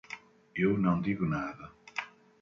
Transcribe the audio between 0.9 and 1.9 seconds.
digo nada.